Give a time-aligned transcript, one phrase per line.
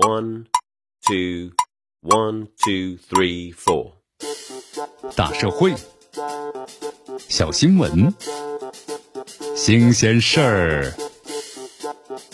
[0.00, 0.46] One,
[1.06, 1.50] two,
[2.00, 3.92] one, two, three, four.
[5.14, 5.74] 大社会，
[7.28, 8.14] 小新闻，
[9.54, 10.94] 新鲜事儿，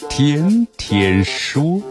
[0.09, 1.83] 天天说。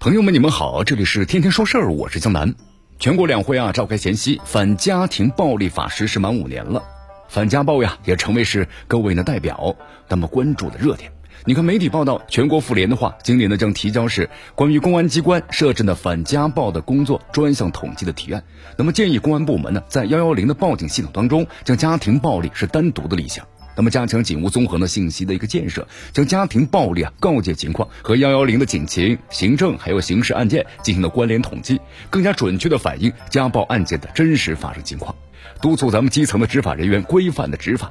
[0.00, 2.52] 朋友们，你们好，这里是天天说事儿，我是江南。
[2.98, 6.82] 全国两会啊召开前夕，反家庭暴力法实施满五年了，
[7.28, 9.76] 反家暴呀也成为是各位的代表
[10.08, 11.12] 那么关注的热点。
[11.46, 18.44] 你看媒体报道，全国妇联的话，今年呢将提交是关于公安机关设置的反家暴的工作专项统计的提案。
[18.76, 23.46] 那么建议公安部门呢，在幺幺零的报警系统当中，将家庭暴力是单独的立项。
[23.74, 35.14] 那么加强警务综合的信息的一个建设，将家庭暴力啊告诫情况和幺幺零的警情、行政还有刑事案件进行了关联统计，更加准确的反映家暴案件的真实发生情况，
[35.62, 37.90] 督促咱们基层的执法人员规范的执法。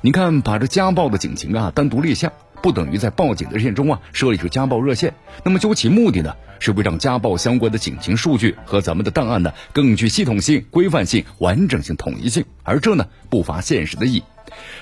[0.00, 2.32] 你看，把这家暴的警情啊单独列项。
[2.62, 14.22] 不等于在报警的热线中啊设立出家暴热线，那么究其目的呢，是为让家暴相关的警情数据和咱们的档案呢更具系统性、规范性、完整性、统一性，而这呢不乏现实的意义。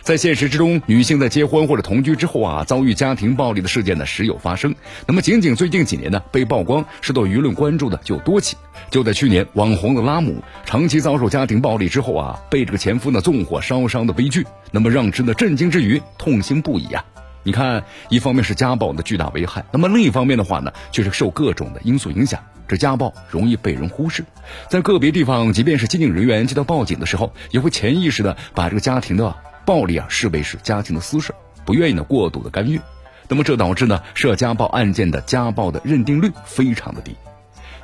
[0.01, 4.75] 在现实之中，女性在结婚或者同居之后啊遭遇家庭暴力的事件呢时有发生。
[5.07, 8.57] 那么仅仅最近几年呢被曝光受到舆论关注的就多起。
[8.91, 17.05] 就在去年，网红的拉姆长期遭受家庭暴力之后啊被这个前夫呢纵火烧伤的悲剧，那么让之呢震惊之余痛心不已啊。
[17.47, 24.25] 你看，一方面是家暴的巨大危害，那么另一方面的话呢，却是受各种的因素影响，这家暴容易被人忽视，
[24.69, 29.33] 在个别地方，即便是接警人员接到报警的时候，也会潜意识的把这个家庭的
[29.65, 31.33] 暴力啊视为是家庭的私事，
[31.65, 32.81] 不愿意呢过度的干预，
[33.29, 37.15] 那么这导致呢涉家暴案件的家暴的认定率非常的低。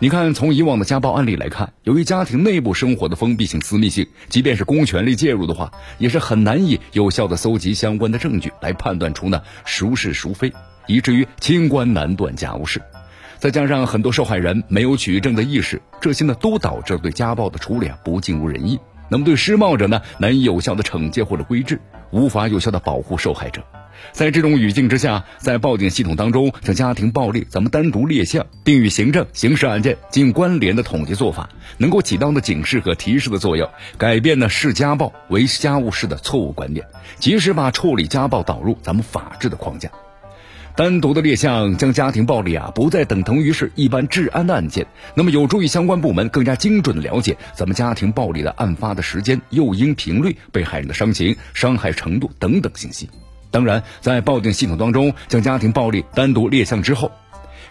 [0.03, 10.53] 你看，从以往的家暴案例来看，由于家庭内部生活的封闭性、私密性，即便是公权力介入的话，也是很难以有效的搜集相关的证据来判断出呢孰是孰非，
[10.89, 12.83] 以至于清官难断家务事。
[13.39, 18.81] 再加上很多受害人没有取证的意识，这些呢都导致对家暴的处理啊不尽如人意。
[19.13, 21.79] 那么对施暴者呢难以有效的惩戒或者规制，
[22.13, 23.63] 无法有效的保护受害者。
[24.13, 33.69] 在这种语境之下，在报警系统当中将家庭暴力咱们单独列项，并与行政、刑事案件进行关联的统计做法，能够起到的警示和提示的作用，
[33.99, 36.87] 改变呢视家暴为家务事的错误观念，
[37.19, 39.91] 及时把处理家暴导入咱们法治的框架。
[40.75, 53.11] 单独的列项将家庭暴力啊不再等同于是一般治安的案件，那么有助于相关部门更加精准的了解咱们家庭暴力的案发的时间、诱因频率、被害人的伤情、伤害程度等等信息。
[53.51, 57.13] 当然，在报警系统当中将家庭暴力单独列项之后，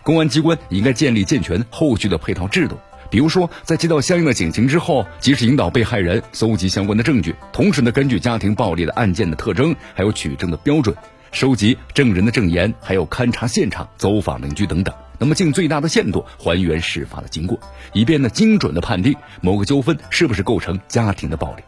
[0.04, 2.78] 公安机关应该建立健全后续的配套制度。
[3.10, 10.96] 比如说，在接到相应的警情之后，及时引导被害人搜集相关的证据，同时呢，根据家庭暴力的案件的特征，还有取证的标准，
[11.32, 17.60] 收集证人的证言，还有勘察现场、走访邻居等等，那么尽最大的限度还原事发的经过，
[17.94, 21.64] 以便呢精准的判定某个纠纷是不是构成家庭的暴力。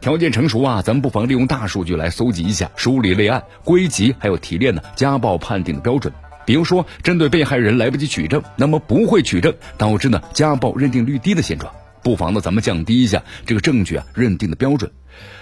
[0.00, 6.12] 条件成熟啊，咱们不妨利用大数据来搜集一下、梳理类案、归集还有提炼呢家暴判定的标准。
[6.44, 14.90] 比如说，针对被害人来不及取证，那么不会取证导致呢家暴认定率低的现状，不妨呢咱们降低一下这个证据啊认定的标准。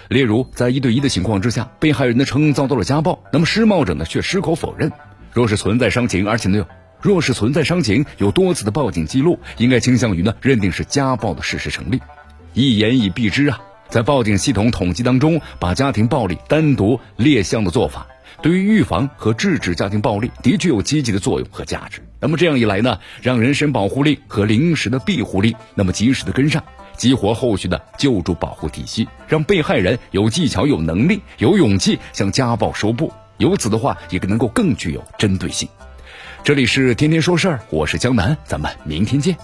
[0.09, 4.91] 例如，在一对一的情况之下，被害人呢称遭到了家暴，那么施暴者呢却矢口否认。
[5.33, 6.65] 若是存在伤情，而且呢
[6.99, 11.99] 若是存在伤情，有多次的报警记录，应该倾向于呢认定是家暴的事实成立。
[12.53, 13.61] 一言以蔽之啊。
[13.89, 18.07] 在报警系统统计当中，把家庭暴力单独列项的做法，
[18.41, 22.01] 对于预防和制止家庭暴力的确有积极的作用和价值。
[22.19, 26.63] 那么这样一来呢，让人身保护令和临时的庇护令，那么及时的跟上，
[26.95, 33.11] 激活后续的救助保护体系，让被害人有技巧、有能力、有勇气向家暴收布。
[33.37, 35.67] 由此的话，也能够更具有针对性。
[36.43, 39.35] 这里是天天说事儿，我是江南，咱们明天见。